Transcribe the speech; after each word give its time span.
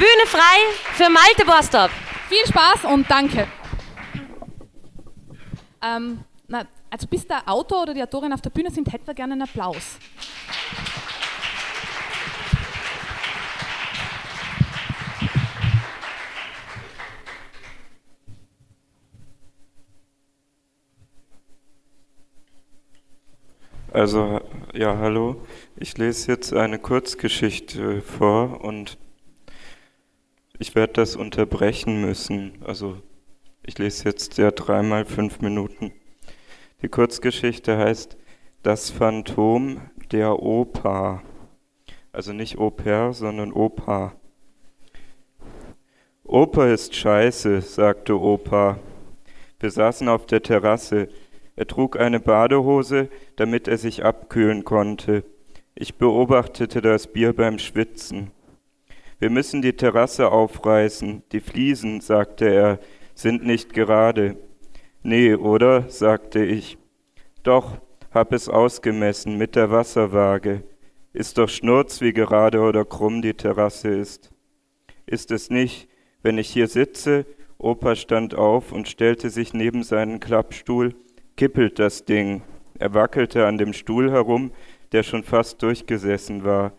Bühne 0.00 0.26
frei 0.26 0.56
für 0.94 1.10
Malte 1.10 1.44
Borstorp. 1.44 1.90
Viel 2.30 2.46
Spaß 2.46 2.86
und 2.90 3.10
danke. 3.10 3.46
Ähm, 5.82 6.24
na, 6.48 6.64
also 6.88 7.06
bis 7.06 7.26
der 7.26 7.46
Autor 7.46 7.82
oder 7.82 7.92
die 7.92 8.02
Autorin 8.02 8.32
auf 8.32 8.40
der 8.40 8.48
Bühne 8.48 8.70
sind, 8.70 8.90
hätten 8.90 9.06
wir 9.06 9.12
gerne 9.12 9.34
einen 9.34 9.42
Applaus. 9.42 9.98
Also, 23.92 24.40
ja, 24.72 24.96
hallo. 24.96 25.46
Ich 25.76 25.98
lese 25.98 26.32
jetzt 26.32 26.54
eine 26.54 26.78
Kurzgeschichte 26.78 28.00
vor 28.00 28.62
und 28.62 28.96
ich 30.60 30.74
werde 30.74 30.92
das 30.92 31.16
unterbrechen 31.16 32.02
müssen. 32.02 32.52
Also, 32.64 32.98
ich 33.64 33.78
lese 33.78 34.04
jetzt 34.04 34.36
ja 34.36 34.50
dreimal 34.50 35.06
fünf 35.06 35.40
Minuten. 35.40 35.90
Die 36.82 36.88
Kurzgeschichte 36.88 37.78
heißt 37.78 38.18
Das 38.62 38.90
Phantom 38.90 39.80
der 40.12 40.42
Opa. 40.42 41.22
Also 42.12 42.34
nicht 42.34 42.58
Oper, 42.58 43.14
sondern 43.14 43.52
Opa. 43.52 44.12
Opa 46.24 46.66
ist 46.66 46.94
scheiße, 46.94 47.62
sagte 47.62 48.20
Opa. 48.20 48.78
Wir 49.60 49.70
saßen 49.70 50.08
auf 50.08 50.26
der 50.26 50.42
Terrasse. 50.42 51.08
Er 51.56 51.66
trug 51.66 51.98
eine 51.98 52.20
Badehose, 52.20 53.08
damit 53.36 53.66
er 53.66 53.78
sich 53.78 54.04
abkühlen 54.04 54.64
konnte. 54.64 55.24
Ich 55.74 55.94
beobachtete 55.94 56.82
das 56.82 57.06
Bier 57.06 57.32
beim 57.32 57.58
Schwitzen. 57.58 58.30
Wir 59.20 59.30
müssen 59.30 59.62
die 59.62 59.74
Terrasse 59.74 60.32
aufreißen. 60.32 61.22
Die 61.30 61.40
Fliesen, 61.40 62.00
sagte 62.00 62.46
er, 62.46 62.78
sind 63.14 63.46
nicht 63.46 63.72
gerade. 63.72 64.36
Nee, 65.02 65.34
oder? 65.34 65.88
sagte 65.88 66.44
ich. 66.44 66.76
Doch, 67.44 67.76
hab 68.12 68.32
es 68.32 68.48
ausgemessen 68.48 69.38
mit 69.38 69.54
der 69.54 69.70
Wasserwaage. 69.70 70.62
Ist 71.12 71.38
doch 71.38 71.48
Schnurz, 71.48 72.00
wie 72.00 72.12
gerade 72.12 72.60
oder 72.60 72.84
krumm 72.84 73.22
die 73.22 73.34
Terrasse 73.34 73.90
ist. 73.90 74.30
Ist 75.06 75.30
es 75.30 75.50
nicht, 75.50 75.88
wenn 76.22 76.38
ich 76.38 76.48
hier 76.48 76.66
sitze? 76.66 77.24
Opa 77.58 77.94
stand 77.94 78.34
auf 78.34 78.72
und 78.72 78.88
stellte 78.88 79.30
sich 79.30 79.54
neben 79.54 79.84
seinen 79.84 80.18
Klappstuhl 80.18 80.94
kippelt 81.40 81.78
das 81.78 82.04
Ding. 82.04 82.42
Er 82.78 82.92
wackelte 82.92 83.46
an 83.46 83.56
dem 83.56 83.72
Stuhl 83.72 84.10
herum, 84.10 84.50
der 84.92 85.02
schon 85.02 85.24
fast 85.24 85.62
durchgesessen 85.62 86.44
war. 86.44 86.72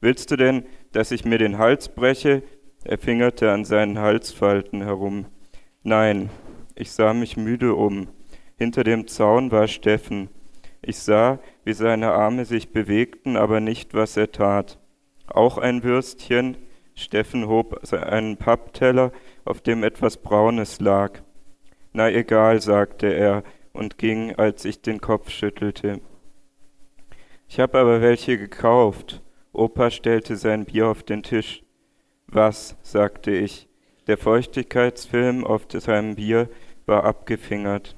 Willst 0.00 0.30
du 0.30 0.36
denn, 0.36 0.64
dass 0.92 1.10
ich 1.10 1.24
mir 1.24 1.38
den 1.38 1.58
Hals 1.58 1.88
breche? 1.88 2.42
Er 2.84 2.98
fingerte 2.98 3.50
an 3.50 3.64
seinen 3.64 3.98
Halsfalten 3.98 4.82
herum. 4.82 5.26
Nein, 5.82 6.30
ich 6.74 6.92
sah 6.92 7.12
mich 7.12 7.36
müde 7.36 7.74
um. 7.74 8.08
Hinter 8.56 8.84
dem 8.84 9.06
Zaun 9.06 9.50
war 9.50 9.68
Steffen. 9.68 10.28
Ich 10.80 10.98
sah, 10.98 11.38
wie 11.64 11.72
seine 11.72 12.12
Arme 12.12 12.44
sich 12.44 12.72
bewegten, 12.72 13.36
aber 13.36 13.60
nicht, 13.60 13.94
was 13.94 14.16
er 14.16 14.32
tat. 14.32 14.78
Auch 15.26 15.58
ein 15.58 15.82
Würstchen. 15.82 16.56
Steffen 16.94 17.46
hob 17.46 17.80
einen 17.92 18.36
Pappteller, 18.36 19.12
auf 19.44 19.60
dem 19.60 19.84
etwas 19.84 20.16
Braunes 20.16 20.80
lag. 20.80 21.20
Na 21.92 22.10
egal, 22.10 22.60
sagte 22.60 23.06
er, 23.12 23.44
und 23.72 23.98
ging, 23.98 24.34
als 24.34 24.64
ich 24.64 24.82
den 24.82 25.00
Kopf 25.00 25.30
schüttelte. 25.30 26.00
Ich 27.48 27.60
habe 27.60 27.78
aber 27.78 28.00
welche 28.00 28.36
gekauft. 28.36 29.20
Opa 29.58 29.90
stellte 29.90 30.36
sein 30.36 30.64
Bier 30.64 30.88
auf 30.88 31.02
den 31.02 31.22
Tisch. 31.22 31.62
Was? 32.28 32.76
sagte 32.82 33.32
ich. 33.32 33.68
Der 34.06 34.16
Feuchtigkeitsfilm 34.16 35.44
auf 35.44 35.66
seinem 35.68 36.14
Bier 36.14 36.48
war 36.86 37.04
abgefingert. 37.04 37.96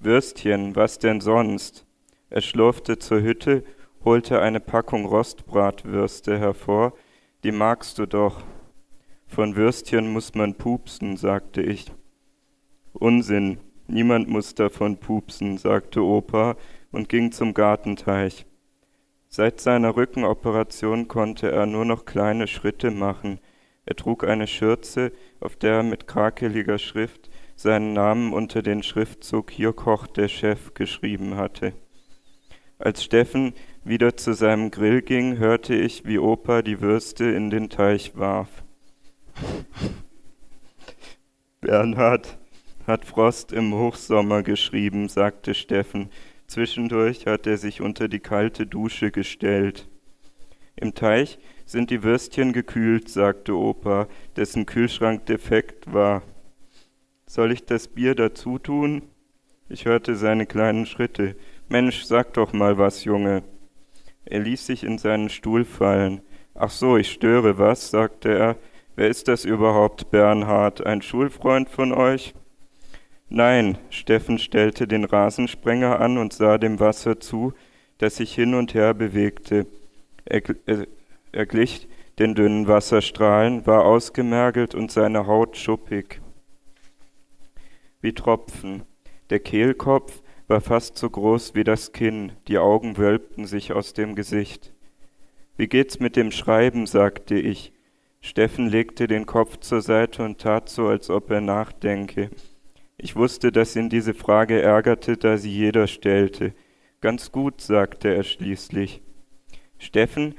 Würstchen, 0.00 0.74
was 0.74 0.98
denn 0.98 1.20
sonst? 1.20 1.86
Er 2.30 2.40
schlurfte 2.40 2.98
zur 2.98 3.20
Hütte, 3.20 3.62
holte 4.04 4.40
eine 4.40 4.60
Packung 4.60 5.06
Rostbratwürste 5.06 6.38
hervor. 6.38 6.94
Die 7.44 7.52
magst 7.52 7.98
du 7.98 8.06
doch. 8.06 8.42
Von 9.26 9.56
Würstchen 9.56 10.12
muss 10.12 10.34
man 10.34 10.54
pupsen, 10.54 11.16
sagte 11.16 11.62
ich. 11.62 11.92
Unsinn, 12.92 13.58
Niemand 13.86 14.28
muss 14.28 14.54
davon 14.54 14.96
pupsen, 14.96 15.58
sagte 15.58 16.02
Opa 16.02 16.56
und 16.90 17.08
ging 17.08 17.32
zum 17.32 17.52
Gartenteich. 17.52 18.46
Seit 19.36 19.60
seiner 19.60 19.96
Rückenoperation 19.96 21.08
konnte 21.08 21.50
er 21.50 21.66
nur 21.66 21.84
noch 21.84 22.04
kleine 22.04 22.46
Schritte 22.46 22.92
machen. 22.92 23.40
Er 23.84 23.96
trug 23.96 24.22
eine 24.22 24.46
Schürze, 24.46 25.10
auf 25.40 25.56
der 25.56 25.78
er 25.78 25.82
mit 25.82 26.06
krakeliger 26.06 26.78
Schrift 26.78 27.28
seinen 27.56 27.94
Namen 27.94 28.32
unter 28.32 28.62
den 28.62 28.84
Schriftzug 28.84 29.50
Hier 29.50 29.72
kocht 29.72 30.18
der 30.18 30.28
Chef 30.28 30.74
geschrieben 30.74 31.34
hatte. 31.36 31.72
Als 32.78 33.02
Steffen 33.02 33.54
wieder 33.82 34.16
zu 34.16 34.34
seinem 34.34 34.70
Grill 34.70 35.02
ging, 35.02 35.36
hörte 35.38 35.74
ich, 35.74 36.06
wie 36.06 36.20
Opa 36.20 36.62
die 36.62 36.80
Würste 36.80 37.24
in 37.24 37.50
den 37.50 37.70
Teich 37.70 38.16
warf. 38.16 38.62
Bernhard, 41.60 42.38
hat 42.86 43.04
Frost 43.04 43.52
im 43.52 43.74
Hochsommer 43.74 44.44
geschrieben, 44.44 45.08
sagte 45.08 45.54
Steffen. 45.54 46.10
Zwischendurch 46.54 47.26
hat 47.26 47.48
er 47.48 47.58
sich 47.58 47.80
unter 47.80 48.06
die 48.06 48.20
kalte 48.20 48.64
Dusche 48.64 49.10
gestellt. 49.10 49.88
Im 50.76 50.94
Teich 50.94 51.40
sind 51.66 51.90
die 51.90 52.04
Würstchen 52.04 52.52
gekühlt, 52.52 53.08
sagte 53.08 53.56
Opa, 53.56 54.06
dessen 54.36 54.64
Kühlschrank 54.64 55.26
defekt 55.26 55.92
war. 55.92 56.22
Soll 57.26 57.50
ich 57.50 57.66
das 57.66 57.88
Bier 57.88 58.14
dazu 58.14 58.60
tun? 58.60 59.02
Ich 59.68 59.84
hörte 59.84 60.14
seine 60.14 60.46
kleinen 60.46 60.86
Schritte. 60.86 61.34
Mensch, 61.68 62.04
sag 62.04 62.34
doch 62.34 62.52
mal 62.52 62.78
was, 62.78 63.02
Junge. 63.02 63.42
Er 64.24 64.38
ließ 64.38 64.64
sich 64.64 64.84
in 64.84 64.98
seinen 64.98 65.30
Stuhl 65.30 65.64
fallen. 65.64 66.22
Ach 66.54 66.70
so, 66.70 66.96
ich 66.96 67.10
störe 67.10 67.58
was, 67.58 67.90
sagte 67.90 68.28
er. 68.28 68.56
Wer 68.94 69.08
ist 69.08 69.26
das 69.26 69.44
überhaupt, 69.44 70.12
Bernhard? 70.12 70.86
Ein 70.86 71.02
Schulfreund 71.02 71.68
von 71.68 71.92
euch? 71.92 72.32
Nein, 73.28 73.78
Steffen 73.90 74.38
stellte 74.38 74.86
den 74.86 75.04
Rasensprenger 75.04 76.00
an 76.00 76.18
und 76.18 76.32
sah 76.32 76.58
dem 76.58 76.78
Wasser 76.78 77.20
zu, 77.20 77.52
das 77.98 78.16
sich 78.16 78.34
hin 78.34 78.54
und 78.54 78.74
her 78.74 78.94
bewegte. 78.94 79.66
Er, 80.24 80.42
er, 80.66 80.86
er 81.32 81.46
glich 81.46 81.88
den 82.18 82.34
dünnen 82.34 82.68
Wasserstrahlen, 82.68 83.66
war 83.66 83.84
ausgemergelt 83.84 84.74
und 84.74 84.90
seine 84.90 85.26
Haut 85.26 85.56
schuppig. 85.56 86.20
Wie 88.00 88.12
Tropfen. 88.12 88.82
Der 89.30 89.40
Kehlkopf 89.40 90.20
war 90.46 90.60
fast 90.60 90.98
so 90.98 91.08
groß 91.08 91.54
wie 91.54 91.64
das 91.64 91.92
Kinn, 91.92 92.32
die 92.46 92.58
Augen 92.58 92.98
wölbten 92.98 93.46
sich 93.46 93.72
aus 93.72 93.94
dem 93.94 94.14
Gesicht. 94.14 94.70
Wie 95.56 95.68
geht's 95.68 95.98
mit 96.00 96.16
dem 96.16 96.30
Schreiben? 96.30 96.86
sagte 96.86 97.36
ich. 97.36 97.72
Steffen 98.20 98.68
legte 98.68 99.06
den 99.06 99.26
Kopf 99.26 99.58
zur 99.58 99.80
Seite 99.82 100.24
und 100.24 100.40
tat 100.40 100.68
so, 100.68 100.88
als 100.88 101.10
ob 101.10 101.30
er 101.30 101.40
nachdenke. 101.40 102.30
Ich 103.04 103.16
wusste, 103.16 103.52
dass 103.52 103.76
ihn 103.76 103.90
diese 103.90 104.14
Frage 104.14 104.62
ärgerte, 104.62 105.18
da 105.18 105.36
sie 105.36 105.50
jeder 105.50 105.88
stellte. 105.88 106.54
Ganz 107.02 107.32
gut, 107.32 107.60
sagte 107.60 108.08
er 108.08 108.22
schließlich. 108.22 109.02
Steffen 109.76 110.36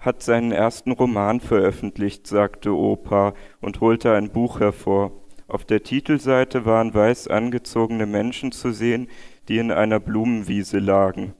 hat 0.00 0.20
seinen 0.24 0.50
ersten 0.50 0.90
Roman 0.90 1.38
veröffentlicht, 1.38 2.26
sagte 2.26 2.74
Opa 2.74 3.32
und 3.60 3.80
holte 3.80 4.12
ein 4.12 4.30
Buch 4.32 4.58
hervor. 4.58 5.12
Auf 5.46 5.64
der 5.64 5.84
Titelseite 5.84 6.66
waren 6.66 6.94
weiß 6.94 7.28
angezogene 7.28 8.06
Menschen 8.06 8.50
zu 8.50 8.72
sehen, 8.72 9.06
die 9.46 9.58
in 9.58 9.70
einer 9.70 10.00
Blumenwiese 10.00 10.80
lagen. 10.80 11.32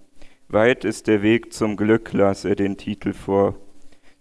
Weit 0.47 0.85
ist 0.85 1.09
der 1.09 1.23
Weg 1.23 1.53
zum 1.53 1.77
Glück, 1.77 2.13
las 2.13 2.45
er 2.45 2.55
den 2.55 2.77
Titel 2.77 3.13
vor. 3.13 3.57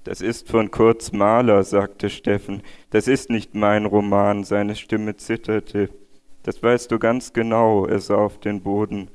Das 0.03 0.21
ist 0.21 0.49
von 0.49 0.71
Kurz 0.71 1.11
Mahler, 1.11 1.63
sagte 1.63 2.09
Steffen. 2.09 2.63
Das 2.89 3.07
ist 3.07 3.29
nicht 3.29 3.53
mein 3.53 3.85
Roman, 3.85 4.43
seine 4.43 4.75
Stimme 4.75 5.15
zitterte. 5.17 5.89
Das 6.47 6.63
weißt 6.63 6.89
du 6.91 6.97
ganz 6.97 7.33
genau, 7.33 7.87
er 7.87 7.99
sah 7.99 8.15
auf 8.15 8.39
den 8.39 8.61
Boden. 8.61 9.09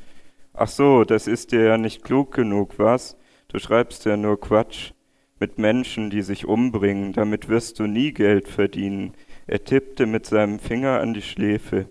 Ach 0.53 0.69
so, 0.69 1.03
das 1.03 1.27
ist 1.27 1.51
dir 1.51 1.63
ja 1.65 1.79
nicht 1.79 2.05
klug 2.05 2.35
genug, 2.35 2.79
was? 2.79 3.17
Du 3.49 3.59
schreibst 3.59 4.05
ja 4.05 4.19
nur 4.19 4.39
Quatsch. 4.39 4.93
Mit 5.41 5.57
Menschen, 5.57 6.11
die 6.11 6.21
sich 6.21 6.45
umbringen, 6.45 7.15
damit 7.15 7.49
wirst 7.49 7.79
du 7.79 7.87
nie 7.87 8.13
Geld 8.13 8.49
verdienen. 8.49 9.15
Er 9.47 9.65
tippte 9.65 10.05
mit 10.05 10.27
seinem 10.27 10.59
Finger 10.59 11.01
an 11.01 11.15
die 11.15 11.23
Schläfe. 11.23 11.87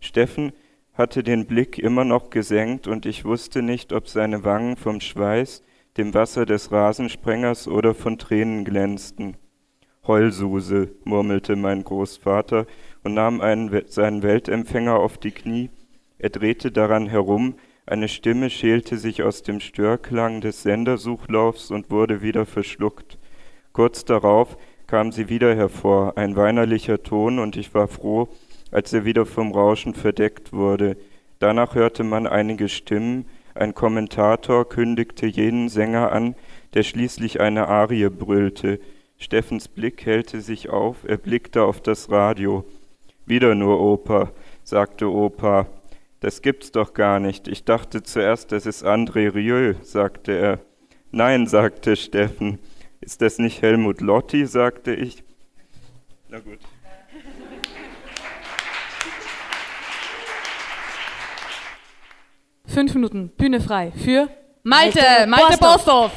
Steffen 0.00 0.52
hatte 0.92 1.22
den 1.22 1.46
Blick 1.46 1.78
immer 1.78 2.04
noch 2.04 2.28
gesenkt, 2.28 2.86
und 2.86 3.06
ich 3.06 3.24
wusste 3.24 3.62
nicht, 3.62 3.94
ob 3.94 4.06
seine 4.06 4.44
Wangen 4.44 4.76
vom 4.76 5.00
Schweiß, 5.00 5.62
dem 5.96 6.12
Wasser 6.12 6.44
des 6.44 6.72
Rasensprengers 6.72 7.68
oder 7.68 7.94
von 7.94 8.18
Tränen 8.18 8.66
glänzten. 8.66 9.38
Heulsuse, 10.06 10.88
murmelte 11.04 11.56
mein 11.56 11.84
Großvater 11.84 12.66
und 13.02 13.14
nahm 13.14 13.40
einen, 13.40 13.82
seinen 13.88 14.22
Weltempfänger 14.22 14.96
auf 14.96 15.18
die 15.18 15.30
Knie. 15.30 15.70
Er 16.18 16.30
drehte 16.30 16.70
daran 16.70 17.06
herum, 17.06 17.54
eine 17.86 18.08
Stimme 18.08 18.48
schälte 18.48 18.96
sich 18.96 19.22
aus 19.22 19.42
dem 19.42 19.60
Störklang 19.60 20.40
des 20.40 20.62
Sendersuchlaufs 20.62 21.70
und 21.70 21.90
wurde 21.90 22.22
wieder 22.22 22.46
verschluckt. 22.46 23.18
Kurz 23.72 24.04
darauf 24.04 24.56
kam 24.86 25.12
sie 25.12 25.28
wieder 25.28 25.54
hervor, 25.54 26.16
ein 26.16 26.36
weinerlicher 26.36 27.02
Ton, 27.02 27.38
und 27.38 27.56
ich 27.56 27.74
war 27.74 27.88
froh, 27.88 28.28
als 28.70 28.92
er 28.92 29.04
wieder 29.04 29.26
vom 29.26 29.52
Rauschen 29.52 29.94
verdeckt 29.94 30.52
wurde. 30.52 30.96
Danach 31.40 31.74
hörte 31.74 32.04
man 32.04 32.26
einige 32.26 32.68
Stimmen, 32.68 33.26
ein 33.54 33.74
Kommentator 33.74 34.68
kündigte 34.68 35.26
jenen 35.26 35.68
Sänger 35.68 36.10
an, 36.10 36.34
der 36.74 36.82
schließlich 36.82 37.40
eine 37.40 37.68
Arie 37.68 38.08
brüllte. 38.08 38.80
Steffens 39.18 39.68
Blick 39.68 40.04
hellte 40.04 40.40
sich 40.40 40.68
auf, 40.68 40.98
er 41.06 41.16
blickte 41.16 41.62
auf 41.62 41.80
das 41.80 42.10
Radio. 42.10 42.64
Wieder 43.26 43.54
nur 43.54 43.80
Oper, 43.80 44.32
sagte 44.64 45.10
Opa. 45.10 45.66
Das 46.20 46.42
gibt's 46.42 46.72
doch 46.72 46.94
gar 46.94 47.20
nicht. 47.20 47.48
Ich 47.48 47.64
dachte 47.64 48.02
zuerst, 48.02 48.52
das 48.52 48.66
ist 48.66 48.84
André 48.84 49.34
Rieu, 49.34 49.74
sagte 49.82 50.32
er. 50.32 50.58
Nein, 51.10 51.46
sagte 51.46 51.96
Steffen. 51.96 52.58
Ist 53.00 53.20
das 53.20 53.38
nicht 53.38 53.62
Helmut 53.62 54.00
Lotti, 54.00 54.46
sagte 54.46 54.94
ich. 54.94 55.22
Na 56.28 56.38
gut. 56.40 56.58
Fünf 62.66 62.94
Minuten, 62.94 63.28
Bühne 63.36 63.60
frei 63.60 63.92
für 63.92 64.28
Malte, 64.62 64.98
Malte 64.98 65.26
Malte 65.28 65.58
Borsdorf. 65.58 66.12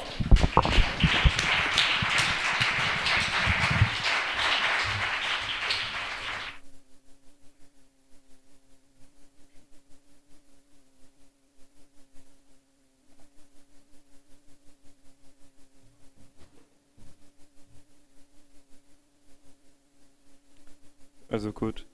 Gut. 21.57 21.85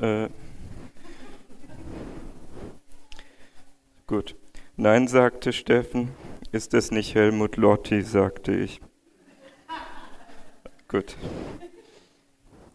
Äh, 0.00 0.28
gut. 4.06 4.34
Nein, 4.76 5.06
sagte 5.06 5.52
Steffen. 5.52 6.08
Ist 6.52 6.74
es 6.74 6.90
nicht 6.90 7.14
Helmut 7.14 7.56
Lotti, 7.56 8.02
sagte 8.02 8.52
ich. 8.52 8.80
Gut. 10.88 11.16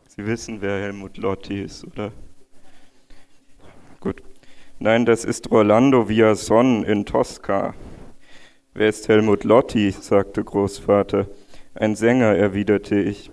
Sie 0.08 0.26
wissen, 0.26 0.62
wer 0.62 0.80
Helmut 0.80 1.18
Lotti 1.18 1.62
ist, 1.62 1.84
oder? 1.84 2.14
Gut. 4.00 4.24
Nein, 4.80 5.06
das 5.06 5.26
ist 5.26 5.52
Rolando 5.52 6.08
Villason 6.08 6.86
in 6.86 7.06
Tosca. 7.06 7.74
Wer 8.74 8.88
ist 8.88 9.10
Helmut 9.10 9.44
Lotti? 9.44 9.92
sagte 9.92 10.46
Großvater. 10.46 11.28
Ein 11.74 11.98
Sänger, 11.98 12.34
erwiderte 12.36 12.98
ich. 12.98 13.32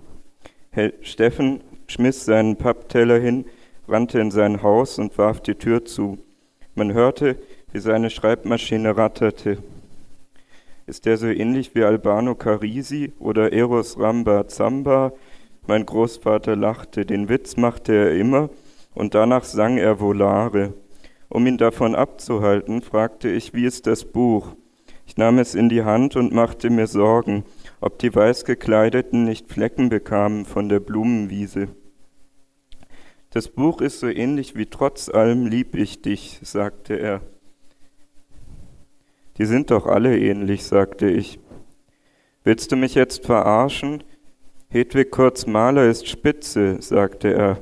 Hel 0.73 0.95
Steffen 1.03 1.61
schmiss 1.93 2.25
seinen 2.25 2.57
Pappteller 2.57 3.19
hin, 3.19 3.45
rannte 3.87 4.19
in 4.21 4.31
sein 4.31 4.63
Haus 4.63 4.99
und 4.99 5.17
warf 5.19 5.41
die 5.41 5.55
Tür 5.55 5.85
zu. 5.85 6.19
Man 6.75 6.93
hörte, 6.93 7.37
wie 7.73 7.81
seine 7.81 8.11
Schreibmaschine 8.11 8.97
ratterte. 8.97 9.59
Ist 10.87 11.07
der 11.07 11.17
so 11.17 11.27
ähnlich 11.27 11.75
wie 11.75 11.85
Albano 11.85 12.35
Carisi 12.35 13.13
oder 13.19 13.53
Eros 13.53 13.99
Ramba 13.99 14.49
Zamba? 14.49 15.13
Mein 15.67 15.87
Großvater 15.87 16.57
lachte, 16.57 17.07
den 17.07 17.29
Witz 17.29 17.57
machte 17.57 17.93
er 17.93 18.17
immer, 18.17 18.51
und 18.95 19.15
danach 19.15 19.45
sang 19.45 19.79
er 19.79 20.01
Volare. 20.01 20.75
Um 21.29 21.47
ihn 21.47 21.57
davon 21.57 21.95
abzuhalten, 21.95 22.83
fragte 22.83 23.29
ich, 23.31 23.55
wie 23.55 23.65
ist 23.65 23.87
das 23.87 24.05
Buch? 24.05 24.49
Ich 25.07 25.17
nahm 25.17 25.39
es 25.39 25.55
in 25.55 25.69
die 25.69 25.83
Hand 25.85 26.17
und 26.17 26.33
machte 26.33 26.69
mir 26.69 26.87
Sorgen, 26.87 27.45
ob 27.81 27.99
die 27.99 28.15
Weißgekleideten 28.15 29.25
nicht 29.25 29.51
Flecken 29.51 29.89
bekamen 29.89 30.45
von 30.45 30.69
der 30.69 30.81
Blumenwiese. 30.81 31.69
Das 33.33 33.49
Buch 33.49 33.81
ist 33.81 34.01
so 34.01 34.09
ähnlich 34.09 34.57
wie 34.57 34.67
Trotz 34.67 35.09
allem 35.09 35.47
lieb 35.47 35.75
ich 35.75 36.03
dich, 36.03 36.39
sagte 36.43 36.99
er. 36.99 37.23
Die 39.39 39.47
sind 39.47 39.71
doch 39.71 39.87
alle 39.87 40.19
ähnlich, 40.19 40.65
sagte 40.65 41.09
ich. 41.09 41.39
Willst 42.45 42.71
du 42.73 42.77
mich 42.77 42.95
jetzt 42.95 43.25
verarschen? 43.25 44.05
Hedwig 44.69 45.11
Kurz 45.11 45.47
Maler 45.47 45.89
ist 45.89 46.09
spitze, 46.09 46.81
sagte 46.83 47.33
er. 47.33 47.59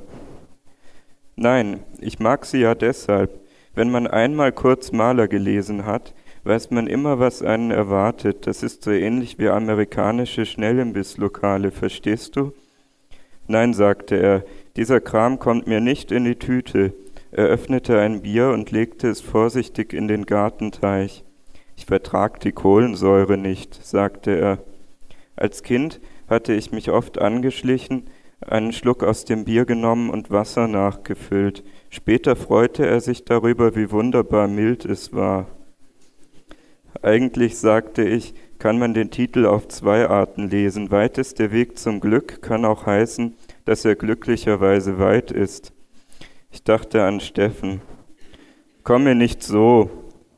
Nein, 1.36 1.80
ich 2.00 2.18
mag 2.18 2.46
sie 2.46 2.58
ja 2.58 2.74
deshalb. 2.74 3.30
Wenn 3.72 3.92
man 3.92 4.08
einmal 4.08 4.50
Kurz 4.50 4.90
Maler 4.90 5.28
gelesen 5.28 5.86
hat, 5.86 6.12
weiß 6.42 6.72
man 6.72 6.88
immer, 6.88 7.20
was 7.20 7.42
einen 7.42 7.70
erwartet. 7.70 8.48
Das 8.48 8.64
ist 8.64 8.82
so 8.82 8.90
ähnlich 8.90 9.38
wie 9.38 9.48
amerikanische 9.48 10.46
Schnellimbisslokale, 10.46 11.70
verstehst 11.70 12.34
du? 12.34 12.52
Nein, 13.46 13.74
sagte 13.74 14.16
er, 14.16 14.44
dieser 14.80 15.02
Kram 15.02 15.38
kommt 15.38 15.66
mir 15.66 15.82
nicht 15.82 16.10
in 16.10 16.24
die 16.24 16.36
Tüte. 16.36 16.94
Er 17.32 17.44
öffnete 17.44 17.98
ein 18.00 18.22
Bier 18.22 18.48
und 18.48 18.70
legte 18.70 19.08
es 19.10 19.20
vorsichtig 19.20 19.92
in 19.92 20.08
den 20.08 20.24
Gartenteich. 20.24 21.22
Ich 21.76 21.84
vertrag 21.84 22.40
die 22.40 22.52
Kohlensäure 22.52 23.36
nicht, 23.36 23.74
sagte 23.84 24.30
er. 24.30 24.58
Als 25.36 25.62
Kind 25.62 26.00
hatte 26.30 26.54
ich 26.54 26.72
mich 26.72 26.90
oft 26.90 27.18
angeschlichen, 27.18 28.06
einen 28.40 28.72
Schluck 28.72 29.02
aus 29.02 29.26
dem 29.26 29.44
Bier 29.44 29.66
genommen 29.66 30.08
und 30.08 30.30
Wasser 30.30 30.66
nachgefüllt. 30.66 31.62
Später 31.90 32.34
freute 32.34 32.86
er 32.86 33.02
sich 33.02 33.26
darüber, 33.26 33.76
wie 33.76 33.90
wunderbar 33.90 34.48
mild 34.48 34.86
es 34.86 35.12
war. 35.12 35.44
Eigentlich, 37.02 37.58
sagte 37.58 38.02
ich, 38.02 38.32
kann 38.58 38.78
man 38.78 38.94
den 38.94 39.10
Titel 39.10 39.44
auf 39.44 39.68
zwei 39.68 40.08
Arten 40.08 40.48
lesen. 40.48 40.90
Weit 40.90 41.18
ist 41.18 41.38
der 41.38 41.52
Weg 41.52 41.78
zum 41.78 42.00
Glück 42.00 42.40
kann 42.40 42.64
auch 42.64 42.86
heißen, 42.86 43.34
dass 43.64 43.84
er 43.84 43.96
glücklicherweise 43.96 44.98
weit 44.98 45.30
ist. 45.30 45.72
Ich 46.50 46.64
dachte 46.64 47.04
an 47.04 47.20
Steffen. 47.20 47.80
Komm 48.82 49.04
mir 49.04 49.14
nicht 49.14 49.42
so. 49.42 49.90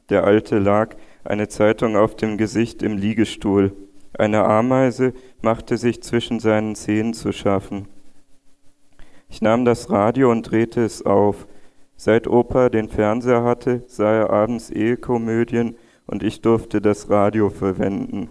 Der 0.09 0.25
Alte 0.25 0.59
lag, 0.59 0.97
eine 1.25 1.49
Zeitung 1.49 1.97
auf 1.97 2.17
dem 2.17 2.37
Gesicht 2.37 2.83
im 2.83 2.97
Liegestuhl. 2.97 3.73
Eine 4.19 4.45
Ameise 4.45 5.15
machte 5.41 5.77
sich 5.77 6.03
zwischen 6.03 6.41
seinen 6.41 6.75
Zähnen 6.75 7.15
zu 7.15 7.33
schaffen. 7.33 7.89
Ich 9.29 9.41
nahm 9.41 9.65
das 9.65 9.91
Radio 9.91 10.31
und 10.31 10.43
drehte 10.43 10.85
es 10.85 11.07
auf. 11.07 11.47
Seit 11.97 12.27
Opa 12.27 12.69
den 12.69 12.89
Fernseher 12.89 13.45
hatte, 13.45 13.85
sah 13.87 14.13
er 14.13 14.31
abends 14.31 14.69
Ehekomödien 14.69 15.77
und 16.07 16.23
ich 16.23 16.43
durfte 16.43 16.81
das 16.81 17.09
Radio 17.09 17.49
verwenden. 17.49 18.29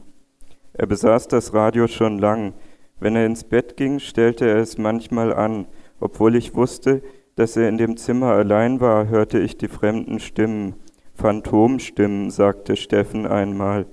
Er 0.73 0.85
besaß 0.85 1.27
das 1.27 1.53
Radio 1.53 1.87
schon 1.87 2.19
lang. 2.19 2.53
Wenn 3.01 3.15
er 3.15 3.25
ins 3.25 3.43
Bett 3.43 3.75
ging, 3.77 3.99
stellte 3.99 4.47
er 4.47 4.57
es 4.57 4.77
manchmal 4.77 5.33
an. 5.33 5.65
Obwohl 5.99 6.35
ich 6.35 6.55
wusste, 6.55 7.01
dass 7.35 7.57
er 7.57 7.67
in 7.67 7.79
dem 7.79 7.97
Zimmer 7.97 8.27
allein 8.27 8.79
war, 8.79 9.07
hörte 9.07 9.39
ich 9.39 9.57
die 9.57 9.67
fremden 9.67 10.19
Stimmen. 10.19 10.75
Phantomstimmen, 11.15 12.29
sagte 12.29 12.75
Steffen 12.75 13.25
einmal. 13.25 13.87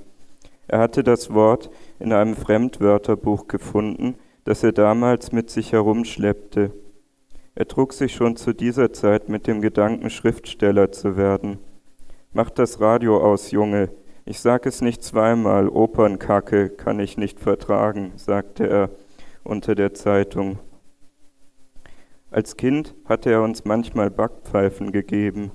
Er 0.69 0.81
hatte 0.81 1.03
das 1.03 1.33
Wort 1.33 1.71
in 1.99 2.13
einem 2.13 2.37
Fremdwörterbuch 2.37 3.49
gefunden, 3.49 4.15
das 4.45 4.63
er 4.63 4.73
damals 4.73 5.33
mit 5.33 5.49
sich 5.49 5.73
herumschleppte. 5.73 6.73
Er 7.55 7.67
trug 7.67 7.95
sich 7.95 8.15
schon 8.15 8.37
zu 8.37 8.53
dieser 8.53 8.93
Zeit 8.93 9.31
mit 9.31 9.47
dem 9.47 9.63
Gedanken, 9.63 10.11
Schriftsteller 10.11 10.93
zu 10.93 11.17
werden. 11.17 11.59
Mach 12.35 12.51
das 12.51 12.81
Radio 12.81 13.19
aus, 13.23 13.51
Junge. 13.53 13.89
Ich 14.27 14.41
sag 14.41 14.67
es 14.67 14.83
nicht 14.83 15.03
zweimal, 15.03 15.71
Opernkacke 15.71 16.69
kann 16.69 17.01
ich 17.01 17.17
nicht 17.17 17.41
vertragen, 17.41 18.13
sagte 18.17 18.69
er 18.69 18.91
unter 19.45 19.75
der 19.75 19.95
Zeitung. 19.95 20.59
Als 22.31 22.57
Kind 22.57 22.95
hatte 23.07 23.31
er 23.31 23.43
uns 23.43 23.65
manchmal 23.65 24.11
Backpfeifen 24.11 24.93
gegeben. 24.93 25.53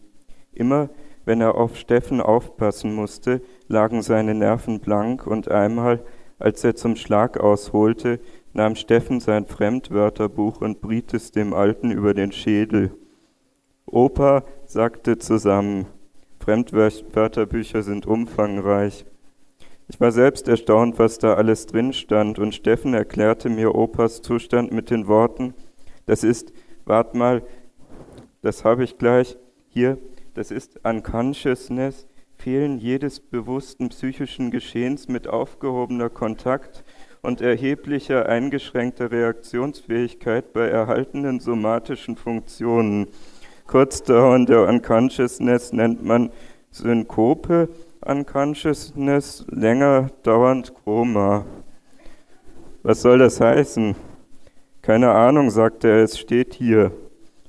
Immer, 0.53 0.89
wenn 1.25 1.39
er 1.39 1.55
auf 1.55 1.77
Steffen 1.77 2.19
aufpassen 2.19 2.93
musste, 2.93 3.41
lagen 3.67 4.01
seine 4.01 4.33
Nerven 4.33 4.79
blank 4.79 5.27
und 5.27 5.49
einmal, 5.49 6.03
als 6.39 6.63
er 6.63 6.75
zum 6.75 6.95
Schlag 6.95 7.39
ausholte, 7.39 8.19
nahm 8.53 8.75
Steffen 8.75 9.19
sein 9.19 9.45
Fremdwörterbuch 9.45 10.61
und 10.61 10.81
briet 10.81 11.13
es 11.13 11.31
dem 11.31 11.53
Alten 11.53 11.91
über 11.91 12.13
den 12.13 12.31
Schädel. 12.31 12.91
Opa 13.85 14.43
sagte 14.67 15.17
zusammen, 15.17 15.85
Fremdwörterbücher 16.39 17.83
sind 17.83 18.05
umfangreich. 18.05 19.05
Ich 19.87 19.99
war 19.99 20.11
selbst 20.11 20.47
erstaunt, 20.47 20.97
was 20.97 21.17
da 21.17 21.33
alles 21.33 21.65
drin 21.65 21.93
stand, 21.93 22.39
und 22.39 22.55
Steffen 22.55 22.93
erklärte 22.93 23.49
mir 23.49 23.75
Opas 23.75 24.21
Zustand 24.21 24.71
mit 24.71 24.89
den 24.89 25.07
Worten, 25.07 25.53
das 26.05 26.23
ist, 26.23 26.53
wart 26.85 27.15
mal, 27.15 27.43
das 28.41 28.63
habe 28.63 28.83
ich 28.83 28.97
gleich 28.97 29.37
hier, 29.69 29.97
das 30.35 30.51
ist 30.51 30.85
Unconsciousness, 30.85 32.07
Fehlen 32.37 32.77
jedes 32.77 33.21
bewussten 33.21 33.89
psychischen 33.89 34.51
Geschehens 34.51 35.07
mit 35.07 35.29
aufgehobener 35.29 36.09
Kontakt 36.09 36.83
und 37.21 37.39
erheblicher 37.39 38.27
eingeschränkter 38.27 39.11
Reaktionsfähigkeit 39.11 40.51
bei 40.51 40.67
erhaltenen 40.67 41.39
somatischen 41.39 42.17
Funktionen. 42.17 43.07
Kurzdauernde 43.65 44.65
Unconsciousness 44.65 45.71
nennt 45.71 46.03
man 46.03 46.31
Synkope, 46.71 47.69
Unconsciousness 48.05 49.45
länger 49.49 50.09
dauernd 50.23 50.73
Koma. 50.83 51.45
Was 52.81 53.01
soll 53.01 53.19
das 53.19 53.39
heißen? 53.39 53.95
Keine 54.81 55.11
Ahnung, 55.11 55.49
sagte 55.49 55.87
er, 55.87 56.03
es 56.03 56.19
steht 56.19 56.53
hier. 56.53 56.91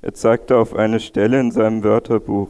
Er 0.02 0.14
zeigte 0.14 0.56
auf 0.56 0.75
eine 0.75 1.00
Stelle 1.00 1.40
in 1.40 1.50
seinem 1.50 1.82
Wörterbuch. 1.82 2.49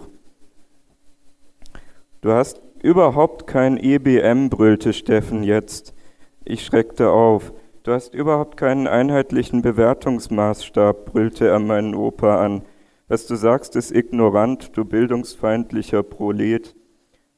Du 2.21 2.33
hast 2.33 2.61
überhaupt 2.83 3.47
kein 3.47 3.79
EBM, 3.79 4.51
brüllte 4.51 4.93
Steffen 4.93 5.43
jetzt. 5.43 5.95
Ich 6.45 6.65
schreckte 6.65 7.11
auf. 7.11 7.53
Du 7.85 7.93
hast 7.93 8.15
überhaupt 8.15 8.59
keinen 8.59 8.87
einheitlichen 8.87 9.63
Bewertungsmaßstab, 9.63 11.07
brüllte 11.07 11.49
er 11.49 11.59
meinen 11.59 11.95
Opa 11.95 12.45
an. 12.45 12.63
Was 13.09 13.27
du 13.27 13.37
sagst, 13.37 13.77
ist 13.77 13.93
ignorant, 13.93 14.77
du 14.77 14.85
bildungsfeindlicher 14.85 16.03
Prolet. 16.03 16.75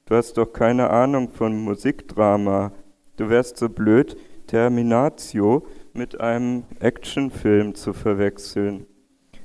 Du 0.08 0.14
hast 0.14 0.38
doch 0.38 0.52
keine 0.52 0.90
Ahnung 0.90 1.30
von 1.30 1.58
Musikdrama. 1.64 2.70
Du 3.16 3.28
wärst 3.28 3.56
so 3.56 3.68
blöd, 3.68 4.16
Terminatio 4.46 5.66
mit 5.94 6.20
einem 6.20 6.62
Actionfilm 6.78 7.74
zu 7.74 7.92
verwechseln. 7.92 8.86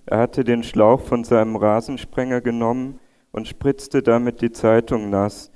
Er 0.06 0.20
hatte 0.20 0.44
den 0.44 0.62
Schlauch 0.62 1.02
von 1.02 1.24
seinem 1.24 1.56
Rasensprenger 1.56 2.42
genommen 2.42 3.00
und 3.32 3.48
spritzte 3.48 4.04
damit 4.04 4.42
die 4.42 4.52
Zeitung 4.52 5.10
nass, 5.10 5.50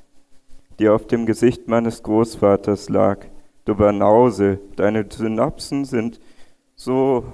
die 0.80 0.90
auf 0.90 1.06
dem 1.06 1.28
Gesicht 1.28 1.68
meines 1.68 2.02
Großvaters 2.02 2.90
lag. 2.90 3.28
Du 3.66 3.76
Banause, 3.76 4.58
deine 4.76 5.06
Synapsen 5.08 5.86
sind 5.86 6.20
so 6.74 7.26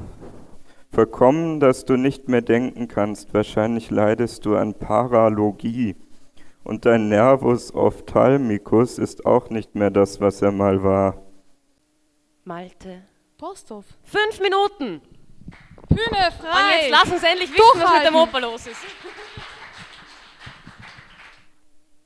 verkommen, 0.92 1.62
dass 1.62 1.86
du 1.86 1.96
nicht 1.96 2.28
mehr 2.28 2.42
denken 2.42 2.90
kannst. 2.90 3.34
Wahrscheinlich 3.34 3.92
leidest 3.92 4.46
du 4.46 4.58
an 4.58 4.74
Paralogie. 4.74 5.96
Und 6.64 6.86
dein 6.86 7.10
Nervus 7.10 7.74
ophthalmicus 7.74 8.98
ist 9.00 9.26
auch 9.26 9.50
nicht 9.50 9.76
mehr 9.76 9.90
das, 9.90 10.22
was 10.22 10.42
er 10.42 10.52
mal 10.52 10.84
war. 10.84 11.22
Malte. 12.44 13.04
Posthof. 13.38 13.86
Fünf 14.04 14.40
Minuten. 14.40 15.02
Bühne 15.90 16.28
Und 16.28 16.34
frei. 16.40 16.82
jetzt 16.82 16.92
lass 16.92 17.12
uns 17.12 17.24
endlich 17.24 17.52
wissen, 17.52 17.82
was 17.82 17.94
mit 17.94 18.08
dem. 18.08 18.16
Opa 18.16 18.38
los 18.38 18.68
ist. 18.68 18.80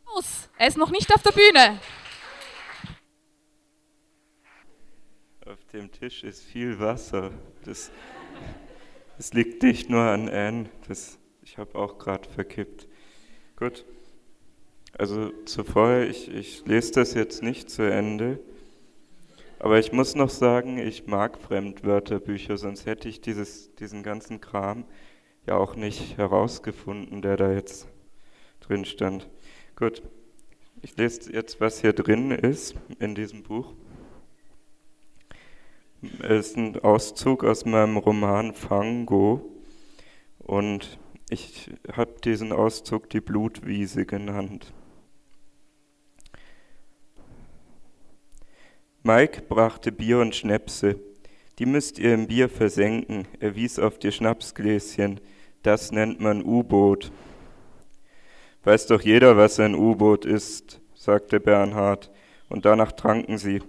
Los. 0.06 0.50
Er 0.58 0.68
ist 0.68 0.78
noch 0.78 0.90
nicht 0.92 1.14
auf 1.14 1.22
der 1.22 1.32
Bühne. 1.32 1.80
Auf 5.46 5.64
dem 5.74 5.92
Tisch 5.92 6.24
ist 6.24 6.44
viel 6.44 6.80
Wasser. 6.80 7.32
Das, 7.66 7.92
das 9.18 9.34
liegt 9.34 9.62
nicht 9.62 9.90
nur 9.90 10.02
an 10.02 10.30
Anne. 10.30 10.70
Das, 10.88 11.20
ich 11.42 11.58
habe 11.58 11.78
auch 11.78 11.98
gerade 11.98 12.28
verkippt. 12.30 12.88
Gut. 13.58 13.86
Also 14.98 15.32
zuvor, 15.44 16.04
ich, 16.04 16.34
ich 16.34 16.66
lese 16.66 16.94
das 16.94 17.14
jetzt 17.14 17.44
nicht 17.44 17.70
zu 17.70 17.82
Ende. 17.84 18.40
Aber 19.60 19.78
ich 19.78 19.92
muss 19.92 20.16
noch 20.16 20.30
sagen, 20.30 20.78
ich 20.78 21.06
mag 21.06 21.38
Fremdwörterbücher, 21.38 22.58
sonst 22.58 22.86
hätte 22.86 23.10
ich 23.10 23.20
dieses, 23.20 23.76
diesen 23.76 24.04
ganzen 24.04 24.40
Kram 24.40 24.86
ja 25.48 25.58
auch 25.58 25.76
nicht 25.76 26.18
herausgefunden, 26.18 27.22
der 27.22 27.36
da 27.36 27.52
jetzt 27.52 27.88
drin 28.62 28.86
stand. 28.86 29.30
Gut, 29.76 30.02
ich 30.82 30.96
lese 30.96 31.34
jetzt, 31.34 31.60
was 31.60 31.82
hier 31.82 31.94
drin 31.94 32.32
ist 32.32 32.76
in 33.00 33.16
diesem 33.16 33.44
Buch. 33.44 33.74
Es 36.22 36.48
ist 36.48 36.58
ein 36.58 36.80
Auszug 36.80 37.44
aus 37.44 37.66
meinem 37.66 37.98
Roman 37.98 38.54
Fango 38.54 39.42
und 40.38 41.00
ich 41.30 41.72
habe 41.92 42.14
diesen 42.24 42.54
Auszug 42.54 43.10
die 43.10 43.22
Blutwiese 43.22 44.06
genannt. 44.06 44.74
Mike 49.08 49.44
brachte 49.48 49.92
Bier 49.92 50.18
und 50.18 50.36
Schnäpse. 50.36 50.96
Die 51.60 51.68
müsst 51.68 52.00
ihr 52.00 52.16
im 52.16 52.26
Bier 52.26 52.50
versenken. 52.50 53.28
Er 53.40 53.56
wies 53.56 53.78
auf 53.78 54.00
die 54.00 54.12
Schnapsgläschen. 54.12 55.22
Das 55.62 55.92
nennt 55.92 56.22
man 56.22 56.44
U-Boot. 56.44 57.12
Weiß 58.64 58.88
doch 58.88 59.02
jeder, 59.02 59.38
was 59.38 59.60
ein 59.60 59.76
U-Boot 59.76 60.26
ist, 60.26 60.82
sagte 60.96 61.40
Bernhard, 61.40 62.10
und 62.50 62.66
danach 62.66 62.94
tranken 62.94 63.38
sie. 63.38 63.62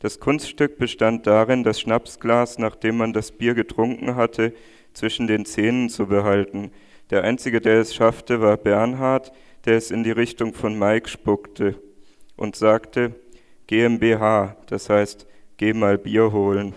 Das 0.00 0.20
Kunststück 0.20 0.76
bestand 0.76 1.26
darin, 1.26 1.64
das 1.64 1.80
Schnapsglas, 1.80 2.58
nachdem 2.58 2.98
man 2.98 3.14
das 3.14 3.32
Bier 3.32 3.54
getrunken 3.54 4.16
hatte, 4.16 4.52
zwischen 4.92 5.26
den 5.26 5.46
Zähnen 5.46 5.88
zu 5.88 6.08
behalten. 6.08 6.72
Der 7.08 7.24
Einzige, 7.24 7.62
der 7.62 7.80
es 7.80 7.94
schaffte, 7.94 8.42
war 8.42 8.58
Bernhard, 8.58 9.32
der 9.64 9.78
es 9.78 9.90
in 9.90 10.04
die 10.04 10.10
Richtung 10.10 10.52
von 10.52 10.78
Mike 10.78 11.08
spuckte 11.08 11.80
und 12.36 12.54
sagte, 12.54 13.14
GmbH, 13.66 14.56
das 14.66 14.90
heißt, 14.90 15.26
geh 15.56 15.72
mal 15.72 15.96
Bier 15.96 16.32
holen. 16.32 16.74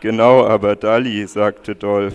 Genau, 0.00 0.46
aber 0.46 0.76
Dali, 0.76 1.26
sagte 1.26 1.74
Dolf. 1.74 2.14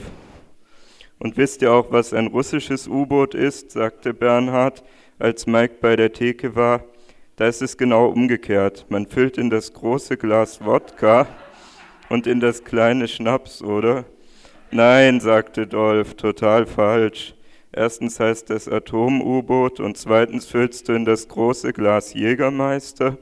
Und 1.19 1.37
wisst 1.37 1.61
ihr 1.61 1.71
auch, 1.71 1.91
was 1.91 2.13
ein 2.13 2.27
russisches 2.27 2.87
U-Boot 2.87 3.35
ist? 3.35 3.71
sagte 3.71 4.13
Bernhard, 4.13 4.83
als 5.19 5.45
Mike 5.45 5.75
bei 5.79 5.95
der 5.95 6.11
Theke 6.11 6.55
war. 6.55 6.83
Da 7.35 7.47
ist 7.47 7.61
es 7.61 7.77
genau 7.77 8.07
umgekehrt. 8.07 8.85
Man 8.89 9.05
füllt 9.05 9.37
in 9.37 9.49
das 9.49 9.73
große 9.73 10.17
Glas 10.17 10.65
Wodka 10.65 11.27
und 12.09 12.25
in 12.25 12.39
das 12.39 12.63
kleine 12.63 13.07
Schnaps, 13.07 13.61
oder? 13.61 14.05
Nein, 14.71 15.19
sagte 15.19 15.67
Dolf, 15.67 16.15
total 16.15 16.65
falsch. 16.65 17.34
Erstens 17.77 18.21
heißt 18.21 18.51
es 18.51 18.69
Atom-U-Boot 18.69 19.81
und 19.81 19.97
zweitens 19.97 20.45
füllst 20.45 20.87
du 20.87 20.93
in 20.93 21.03
das 21.03 21.27
große 21.27 21.73
Glas 21.73 22.13
Jägermeister 22.13 23.17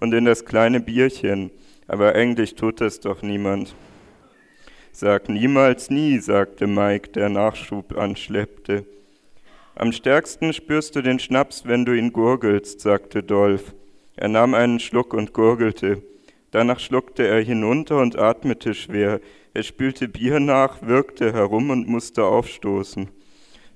und 0.00 0.12
in 0.12 0.24
das 0.24 0.44
kleine 0.44 0.80
Bierchen. 0.80 1.52
Aber 1.86 2.12
eigentlich 2.16 2.56
tut 2.56 2.80
das 2.80 2.98
doch 2.98 3.22
niemand. 3.22 3.76
Sag 4.90 5.28
niemals 5.28 5.90
nie, 5.90 6.18
sagte 6.18 6.66
Mike, 6.66 7.10
der 7.10 7.28
Nachschub 7.28 7.96
anschleppte. 7.96 8.84
Am 9.76 9.92
stärksten 9.92 10.52
spürst 10.52 10.96
du 10.96 11.00
den 11.00 11.20
Schnaps, 11.20 11.64
wenn 11.64 11.84
du 11.84 11.96
ihn 11.96 12.12
gurgelst, 12.12 12.80
sagte 12.80 13.22
Dolf. 13.22 13.76
Er 14.16 14.26
nahm 14.26 14.54
einen 14.54 14.80
Schluck 14.80 15.14
und 15.14 15.32
gurgelte. 15.32 16.02
Danach 16.50 16.80
schluckte 16.80 17.28
er 17.28 17.40
hinunter 17.40 18.00
und 18.00 18.18
atmete 18.18 18.74
schwer. 18.74 19.20
Er 19.52 19.62
spülte 19.62 20.08
Bier 20.08 20.40
nach, 20.40 20.82
wirkte 20.82 21.32
herum 21.32 21.70
und 21.70 21.86
musste 21.86 22.24
aufstoßen. 22.24 23.08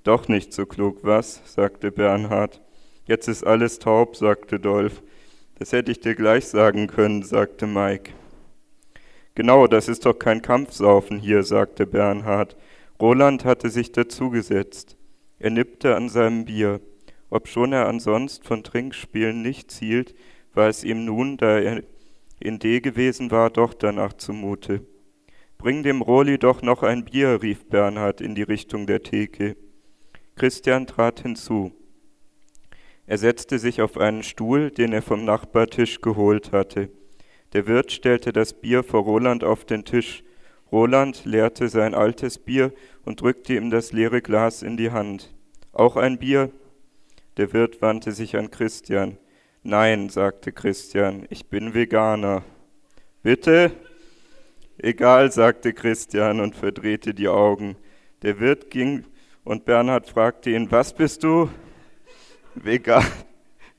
Doch 0.09 0.27
nicht 0.27 0.55
so 0.55 0.65
klug, 0.65 1.01
was? 1.03 1.43
sagte 1.45 1.93
Bernhard. 1.93 2.63
Jetzt 3.05 3.29
ist 3.29 3.47
alles 3.47 3.79
taub, 3.79 4.17
sagte 4.17 4.59
Dolf. 4.59 5.03
Das 5.59 5.73
hätte 5.73 5.93
ich 5.93 6.01
dir 6.01 6.15
gleich 6.15 6.47
sagen 6.47 6.87
können, 6.87 7.23
sagte 7.23 7.67
Mike. 7.67 8.13
Genau, 9.35 9.67
das 9.67 9.87
ist 9.87 10.07
doch 10.07 10.19
kein 10.19 10.41
Kampfsaufen 10.41 11.19
hier, 11.19 11.43
sagte 11.43 11.87
Bernhard. 11.87 12.57
Roland 12.99 13.45
hatte 13.45 13.69
sich 13.69 13.93
dazugesetzt. 13.93 14.97
Er 15.39 15.51
nippte 15.51 15.95
an 15.95 16.09
seinem 16.09 16.47
Bier. 16.47 16.81
Obschon 17.29 17.75
er 17.75 17.87
ansonst 17.87 18.47
von 18.47 18.65
Trinkspielen 18.65 19.43
nichts 19.43 19.79
hielt, 19.79 20.15
war 20.55 20.71
es 20.71 20.85
ihm 20.85 21.05
nun, 21.05 21.37
da 21.37 21.59
er 21.59 21.83
in 22.41 22.59
D 22.59 22.81
gewesen 22.81 23.31
war, 23.31 23.51
doch 23.51 23.75
danach 23.75 24.15
zumute. 24.15 24.81
Bring 25.59 25.83
dem 25.83 26.01
Roli 26.01 26.39
doch 26.39 26.63
noch 26.63 26.83
ein 26.83 27.05
Bier, 27.05 27.43
rief 27.43 27.69
Bernhard 27.69 28.23
in 28.23 28.35
die 28.35 28.43
Richtung 28.43 28.87
der 28.87 29.03
Theke. 29.03 29.55
Christian 30.39 30.87
trat 30.87 31.21
hinzu. 31.21 31.73
Er 33.07 33.19
setzte 33.19 33.59
sich 33.59 33.83
auf 33.83 33.97
einen 33.97 34.23
Stuhl, 34.23 34.71
den 34.71 34.93
er 34.93 35.03
vom 35.03 35.25
Nachbartisch 35.25 36.01
geholt 36.01 36.53
hatte. 36.53 36.91
Der 37.55 37.67
Wirt 37.67 37.91
stellte 37.91 38.33
das 38.33 38.53
Bier 38.53 38.85
vor 38.85 39.03
Roland 39.03 39.43
auf 39.43 39.65
den 39.65 39.85
Tisch. 39.85 40.23
Roland 40.71 41.25
leerte 41.25 41.69
sein 41.69 41.93
altes 41.93 42.39
Bier 42.39 42.73
und 43.05 43.21
drückte 43.21 43.55
ihm 43.55 43.71
das 43.71 43.91
leere 43.91 44.23
Glas 44.23 44.63
in 44.63 44.77
die 44.77 44.93
Hand. 44.93 45.35
Auch 45.73 45.97
ein 45.97 46.19
Bier? 46.19 46.53
Der 47.37 47.53
Wirt 47.53 47.83
wandte 47.83 48.13
sich 48.13 48.37
an 48.37 48.53
Christian. 48.53 49.19
Nein, 49.65 50.09
sagte 50.09 50.53
Christian, 50.53 51.27
ich 51.31 51.47
bin 51.47 51.75
Veganer. 51.75 52.45
Bitte? 53.25 53.73
Egal, 54.77 55.33
sagte 55.33 55.73
Christian 55.73 56.39
und 56.39 56.55
verdrehte 56.55 57.13
die 57.13 57.27
Augen. 57.27 57.75
Der 58.23 58.39
Wirt 58.39 58.71
ging 58.71 59.05
und 59.45 59.65
Bernhard 59.65 60.09
fragte 60.09 60.51
ihn, 60.51 60.71
was 60.71 60.95
bist 60.95 61.25
du? 61.25 61.49
Vega 62.55 63.03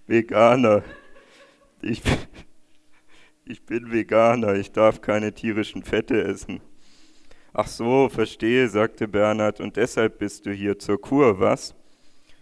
Veganer. 0.07 0.83
Ich, 1.81 2.01
ich 3.45 3.63
bin 3.65 3.91
Veganer, 3.91 4.55
ich 4.55 4.71
darf 4.71 5.01
keine 5.01 5.33
tierischen 5.33 5.83
Fette 5.83 6.23
essen. 6.23 6.61
Ach 7.53 7.67
so, 7.67 8.09
verstehe, 8.09 8.69
sagte 8.69 9.07
Bernhard, 9.07 9.59
und 9.59 9.75
deshalb 9.75 10.19
bist 10.19 10.45
du 10.45 10.51
hier 10.51 10.79
zur 10.79 10.99
Kur, 10.99 11.39
was? 11.39 11.75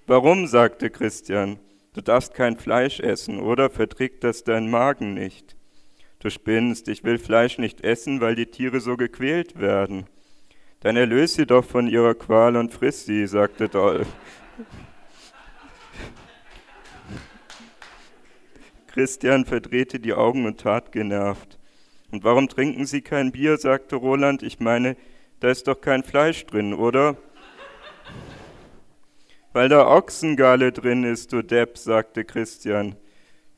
Warum? 0.05 0.47
sagte 0.47 0.89
Christian. 0.89 1.59
Du 1.93 2.01
darfst 2.01 2.33
kein 2.33 2.57
Fleisch 2.57 3.00
essen, 3.00 3.39
oder 3.39 3.69
verträgt 3.69 4.24
das 4.24 4.43
dein 4.43 4.69
Magen 4.69 5.13
nicht? 5.13 5.57
Du 6.19 6.29
spinnst, 6.29 6.88
ich 6.88 7.03
will 7.03 7.19
Fleisch 7.19 7.57
nicht 7.57 7.81
essen, 7.81 8.21
weil 8.21 8.36
die 8.36 8.45
Tiere 8.45 8.79
so 8.79 8.95
gequält 8.95 9.59
werden. 9.59 10.07
Dann 10.81 10.96
erlöse 10.96 11.36
sie 11.36 11.46
doch 11.46 11.65
von 11.65 11.88
ihrer 11.88 12.13
Qual 12.13 12.55
und 12.55 12.72
friss 12.72 13.05
sie, 13.05 13.25
sagte 13.27 13.67
Dolph. 13.67 14.07
Christian 18.88 19.46
verdrehte 19.46 20.00
die 20.00 20.13
Augen 20.13 20.46
und 20.46 20.60
tat 20.60 20.91
genervt. 20.91 21.57
Und 22.12 22.24
warum 22.24 22.48
trinken 22.48 22.86
Sie 22.86 23.01
kein 23.01 23.31
Bier? 23.31 23.57
sagte 23.57 23.96
Roland. 23.96 24.41
Ich 24.43 24.60
meine, 24.60 24.96
da 25.39 25.50
ist 25.50 25.67
doch 25.67 25.81
kein 25.81 26.03
Fleisch 26.03 26.46
drin, 26.46 26.74
oder? 26.74 27.17
Weil 29.53 29.69
da 29.69 29.88
Ochsengalle 29.88 30.72
drin 30.72 31.03
ist, 31.03 31.34
du 31.34 31.43
Depp, 31.43 31.77
sagte 31.77 32.24
Christian. 32.25 32.96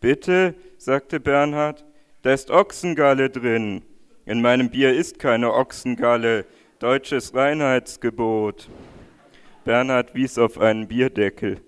Bitte, 0.01 0.55
sagte 0.77 1.19
Bernhard, 1.19 1.85
da 2.21 2.33
ist 2.33 2.51
Ochsengalle 2.51 3.29
drin. 3.29 3.83
In 4.25 4.41
meinem 4.41 4.69
Bier 4.69 4.93
ist 4.93 5.19
keine 5.19 5.53
Ochsengalle, 5.53 6.45
deutsches 6.79 7.35
Reinheitsgebot. 7.35 8.69
Bernhard 9.65 10.15
wies 10.15 10.37
auf 10.37 10.57
einen 10.57 10.87
Bierdeckel. 10.87 11.59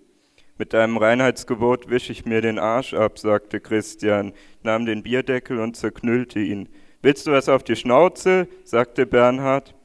Mit 0.57 0.71
deinem 0.71 0.95
Reinheitsgebot 0.95 1.89
wische 1.89 2.13
ich 2.13 2.25
mir 2.25 2.39
den 2.39 2.57
Arsch 2.57 2.93
ab, 2.93 3.19
sagte 3.19 3.59
Christian, 3.59 4.31
nahm 4.63 4.85
den 4.85 5.03
Bierdeckel 5.03 5.59
und 5.59 5.75
zerknüllte 5.75 6.39
ihn. 6.39 6.69
Willst 7.01 7.27
du 7.27 7.31
was 7.31 7.49
auf 7.49 7.63
die 7.63 7.75
Schnauze? 7.75 8.47
sagte 8.63 9.05
Bernhard. 9.05 9.75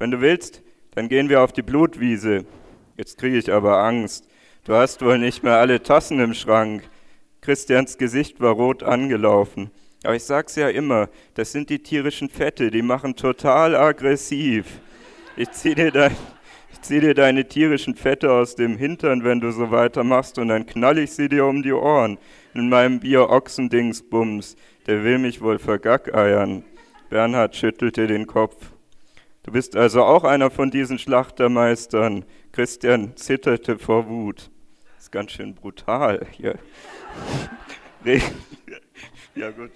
Wenn 0.00 0.10
du 0.10 0.20
willst, 0.20 0.62
dann 0.96 1.08
gehen 1.08 1.28
wir 1.28 1.42
auf 1.42 1.52
die 1.52 1.62
Blutwiese. 1.62 2.44
Jetzt 2.96 3.18
kriege 3.18 3.38
ich 3.38 3.52
aber 3.52 3.84
Angst. 3.84 4.28
Du 4.64 4.74
hast 4.74 5.00
wohl 5.00 5.18
nicht 5.18 5.44
mehr 5.44 5.58
alle 5.58 5.84
Tassen 5.84 6.18
im 6.18 6.34
Schrank. 6.34 6.82
Christians 7.40 7.98
Gesicht 7.98 8.40
war 8.40 8.54
rot 8.54 8.82
angelaufen. 8.82 9.70
Aber 10.04 10.16
ich 10.16 10.24
sag's 10.24 10.56
ja 10.56 10.68
immer, 10.68 11.08
das 11.34 11.52
sind 11.52 11.70
die 11.70 11.78
tierischen 11.78 12.28
Fette, 12.28 12.70
die 12.70 12.82
machen 12.82 13.14
total 13.14 13.76
aggressiv. 13.76 14.66
Ich 15.36 15.50
zieh 15.52 15.74
dir 15.74 15.92
dein, 15.92 16.16
ich 16.72 16.80
zieh 16.82 17.00
dir 17.00 17.14
deine 17.14 17.46
tierischen 17.46 17.94
Fette 17.94 18.32
aus 18.32 18.56
dem 18.56 18.76
Hintern, 18.76 19.22
wenn 19.22 19.40
du 19.40 19.52
so 19.52 19.70
weitermachst, 19.70 20.38
und 20.38 20.48
dann 20.48 20.66
knall 20.66 20.98
ich 20.98 21.12
sie 21.12 21.28
dir 21.28 21.46
um 21.46 21.62
die 21.62 21.72
Ohren. 21.72 22.18
In 22.54 22.68
meinem 22.68 23.00
Bier 23.00 23.30
Ochsendingsbums. 23.30 24.56
Der 24.86 25.04
will 25.04 25.18
mich 25.18 25.40
wohl 25.40 25.60
vergackeiern. 25.60 26.64
Bernhard 27.08 27.54
schüttelte 27.54 28.08
den 28.08 28.26
Kopf. 28.26 28.72
Du 29.44 29.52
bist 29.52 29.76
also 29.76 30.02
auch 30.02 30.24
einer 30.24 30.50
von 30.50 30.70
diesen 30.70 30.98
Schlachtermeistern. 30.98 32.24
Christian 32.52 33.16
zitterte 33.16 33.78
vor 33.78 34.08
Wut. 34.08 34.50
Das 34.94 35.04
ist 35.04 35.12
ganz 35.12 35.32
schön 35.32 35.54
brutal 35.54 36.26
hier. 36.32 36.58
ja, 39.34 39.50
gut. 39.50 39.70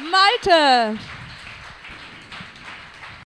Malte! 0.00 0.96